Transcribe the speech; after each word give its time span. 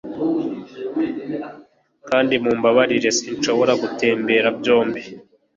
Kandi 2.07 2.33
mumbabarire 2.43 3.11
sinshobora 3.19 3.73
gutembera 3.81 4.47
byombi 4.59 5.01